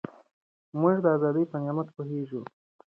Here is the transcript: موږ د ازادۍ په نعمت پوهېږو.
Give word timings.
موږ 0.81 0.95
د 1.01 1.05
ازادۍ 1.15 1.45
په 1.51 1.57
نعمت 1.63 1.87
پوهېږو. 1.95 2.41